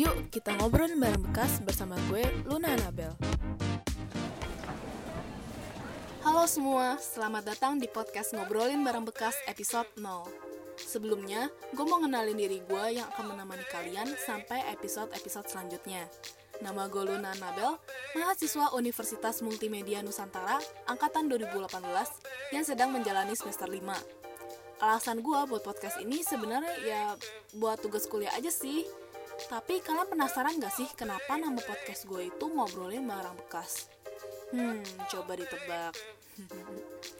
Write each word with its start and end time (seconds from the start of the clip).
Yuk 0.00 0.32
kita 0.32 0.56
ngobrolin 0.56 0.96
barang 0.96 1.28
bekas 1.28 1.60
bersama 1.60 1.92
gue, 2.08 2.24
Luna 2.48 2.72
Anabel. 2.72 3.12
Halo 6.24 6.48
semua, 6.48 6.96
selamat 6.96 7.52
datang 7.52 7.76
di 7.76 7.84
podcast 7.84 8.32
Ngobrolin 8.32 8.80
Barang 8.80 9.04
Bekas 9.04 9.36
episode 9.44 9.84
0. 10.00 10.24
Sebelumnya, 10.80 11.52
gue 11.76 11.84
mau 11.84 12.00
ngenalin 12.00 12.32
diri 12.32 12.64
gue 12.64 12.84
yang 12.96 13.12
akan 13.12 13.36
menemani 13.36 13.60
kalian 13.68 14.08
sampai 14.24 14.72
episode-episode 14.72 15.52
selanjutnya. 15.52 16.08
Nama 16.64 16.88
gue 16.88 17.02
Luna 17.04 17.36
Anabel, 17.36 17.76
mahasiswa 18.16 18.72
Universitas 18.72 19.44
Multimedia 19.44 20.00
Nusantara, 20.00 20.64
Angkatan 20.88 21.28
2018, 21.28 21.76
yang 22.56 22.64
sedang 22.64 22.88
menjalani 22.88 23.36
semester 23.36 23.68
5. 23.68 23.84
Alasan 24.80 25.20
gue 25.20 25.40
buat 25.44 25.60
podcast 25.60 26.00
ini 26.00 26.24
sebenarnya 26.24 26.72
ya 26.88 27.02
buat 27.52 27.84
tugas 27.84 28.08
kuliah 28.08 28.32
aja 28.32 28.48
sih. 28.48 28.88
Tapi 29.48 29.80
kalian 29.80 30.10
penasaran 30.10 30.58
gak 30.60 30.74
sih 30.74 30.88
kenapa 30.92 31.38
nama 31.38 31.56
podcast 31.62 32.04
gue 32.04 32.28
itu 32.28 32.44
ngobrolin 32.50 33.06
barang 33.06 33.36
bekas? 33.46 33.88
Hmm, 34.50 34.82
coba 35.08 35.38
ditebak. 35.38 35.94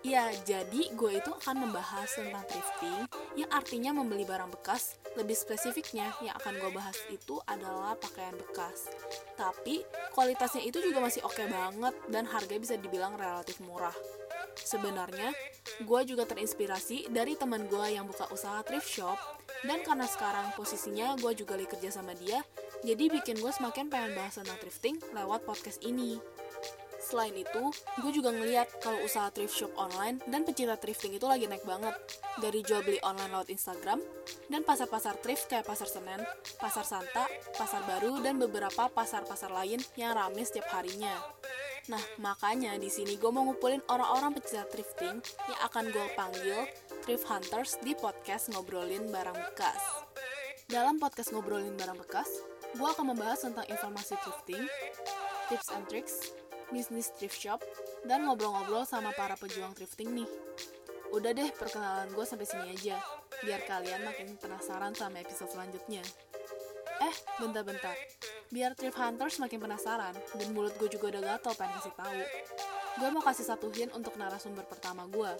Ya, 0.00 0.32
jadi 0.48 0.96
gue 0.96 1.20
itu 1.20 1.28
akan 1.28 1.68
membahas 1.68 2.08
tentang 2.16 2.40
thrifting, 2.48 3.04
yang 3.36 3.52
artinya 3.52 3.92
membeli 3.92 4.24
barang 4.24 4.48
bekas. 4.48 4.96
Lebih 5.12 5.36
spesifiknya, 5.36 6.08
yang 6.24 6.32
akan 6.40 6.56
gue 6.56 6.70
bahas 6.72 6.96
itu 7.12 7.36
adalah 7.44 7.92
pakaian 8.00 8.32
bekas. 8.32 8.88
Tapi, 9.36 9.84
kualitasnya 10.16 10.64
itu 10.64 10.80
juga 10.80 11.04
masih 11.04 11.20
oke 11.20 11.44
banget, 11.44 11.92
dan 12.08 12.24
harganya 12.32 12.64
bisa 12.64 12.80
dibilang 12.80 13.12
relatif 13.20 13.60
murah. 13.60 13.92
Sebenarnya, 14.56 15.36
gue 15.84 16.00
juga 16.08 16.24
terinspirasi 16.24 17.12
dari 17.12 17.36
teman 17.36 17.68
gue 17.68 17.86
yang 17.92 18.08
buka 18.08 18.24
usaha 18.32 18.64
thrift 18.64 18.88
shop, 18.88 19.20
dan 19.68 19.84
karena 19.84 20.08
sekarang 20.08 20.48
posisinya 20.56 21.12
gue 21.20 21.36
juga 21.36 21.60
lagi 21.60 21.68
kerja 21.76 22.00
sama 22.00 22.16
dia, 22.16 22.40
jadi 22.80 23.12
bikin 23.12 23.36
gue 23.36 23.52
semakin 23.52 23.92
pengen 23.92 24.16
bahas 24.16 24.40
tentang 24.40 24.56
thrifting 24.56 24.96
lewat 25.12 25.44
podcast 25.44 25.84
ini. 25.84 26.16
Selain 27.10 27.34
itu, 27.34 27.74
gue 27.74 28.12
juga 28.14 28.30
ngeliat 28.30 28.70
kalau 28.78 29.02
usaha 29.02 29.26
thrift 29.34 29.58
shop 29.58 29.74
online 29.74 30.22
dan 30.30 30.46
pecinta 30.46 30.78
thrifting 30.78 31.18
itu 31.18 31.26
lagi 31.26 31.50
naik 31.50 31.66
banget. 31.66 31.90
Dari 32.38 32.62
jual 32.62 32.86
beli 32.86 33.02
online 33.02 33.34
lewat 33.34 33.50
Instagram, 33.50 33.98
dan 34.46 34.62
pasar-pasar 34.62 35.18
thrift 35.18 35.50
kayak 35.50 35.66
Pasar 35.66 35.90
Senen, 35.90 36.22
Pasar 36.62 36.86
Santa, 36.86 37.26
Pasar 37.58 37.82
Baru, 37.82 38.22
dan 38.22 38.38
beberapa 38.38 38.86
pasar-pasar 38.86 39.50
lain 39.50 39.82
yang 39.98 40.14
rame 40.14 40.38
setiap 40.46 40.70
harinya. 40.70 41.18
Nah, 41.90 42.02
makanya 42.22 42.78
di 42.78 42.86
sini 42.86 43.18
gue 43.18 43.30
mau 43.34 43.42
ngumpulin 43.42 43.82
orang-orang 43.90 44.38
pecinta 44.38 44.70
thrifting 44.70 45.18
yang 45.50 45.60
akan 45.66 45.90
gue 45.90 46.06
panggil 46.14 46.62
Thrift 47.02 47.26
Hunters 47.26 47.82
di 47.82 47.98
podcast 47.98 48.54
Ngobrolin 48.54 49.10
Barang 49.10 49.34
Bekas. 49.34 49.82
Dalam 50.70 51.02
podcast 51.02 51.34
Ngobrolin 51.34 51.74
Barang 51.74 51.98
Bekas, 51.98 52.30
gue 52.78 52.86
akan 52.86 53.18
membahas 53.18 53.42
tentang 53.42 53.66
informasi 53.66 54.14
thrifting, 54.22 54.62
tips 55.50 55.74
and 55.74 55.82
tricks, 55.90 56.38
bisnis 56.70 57.12
thrift 57.14 57.36
shop, 57.36 57.60
dan 58.06 58.24
ngobrol-ngobrol 58.26 58.86
sama 58.86 59.12
para 59.14 59.36
pejuang 59.36 59.74
thrifting 59.74 60.22
nih. 60.22 60.28
Udah 61.10 61.34
deh, 61.34 61.50
perkenalan 61.58 62.10
gue 62.14 62.22
sampai 62.22 62.46
sini 62.46 62.66
aja, 62.70 62.96
biar 63.42 63.60
kalian 63.66 64.06
makin 64.06 64.38
penasaran 64.38 64.94
sama 64.94 65.18
episode 65.18 65.50
selanjutnya. 65.50 66.02
Eh, 67.00 67.16
bentar-bentar. 67.42 67.96
Biar 68.50 68.78
thrift 68.78 68.94
hunters 68.94 69.42
makin 69.42 69.58
penasaran, 69.58 70.14
dan 70.14 70.48
mulut 70.54 70.74
gue 70.78 70.86
juga 70.86 71.18
udah 71.18 71.22
gatel 71.34 71.52
pengen 71.58 71.74
kasih 71.82 71.94
tahu. 71.98 72.22
Gue 72.98 73.08
mau 73.10 73.22
kasih 73.22 73.46
satu 73.46 73.66
hint 73.74 73.90
untuk 73.94 74.14
narasumber 74.14 74.62
pertama 74.70 75.06
gue, 75.10 75.32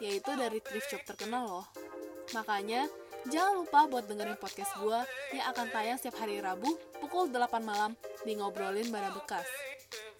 yaitu 0.00 0.32
dari 0.32 0.64
thrift 0.64 0.88
shop 0.88 1.02
terkenal 1.04 1.44
loh. 1.44 1.66
Makanya, 2.32 2.88
jangan 3.28 3.64
lupa 3.64 3.88
buat 3.88 4.04
dengerin 4.08 4.40
podcast 4.40 4.72
gue 4.80 4.98
yang 5.36 5.46
akan 5.52 5.66
tayang 5.72 5.96
setiap 6.00 6.24
hari 6.24 6.40
Rabu 6.40 6.72
pukul 7.04 7.28
8 7.28 7.60
malam 7.64 7.92
di 8.24 8.36
Ngobrolin 8.36 8.88
Barang 8.88 9.16
Bekas. 9.16 9.67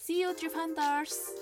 See 0.09 0.21
you, 0.21 0.33
Thrift 0.33 0.57
Hunters! 0.57 1.35